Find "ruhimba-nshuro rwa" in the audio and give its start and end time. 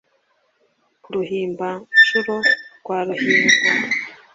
1.15-2.97